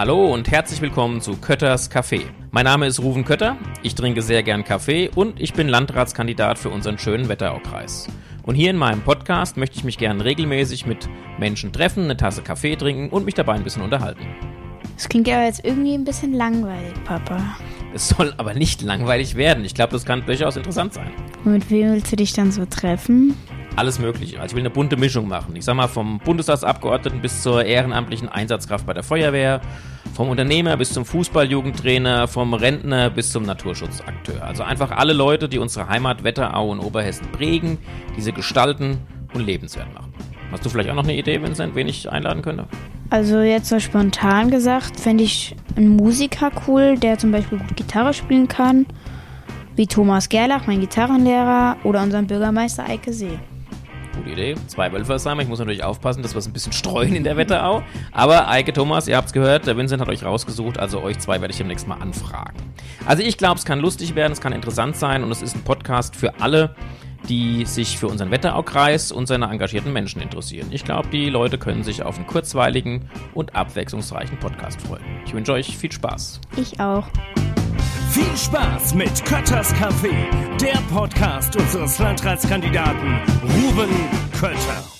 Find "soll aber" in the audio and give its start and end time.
18.08-18.54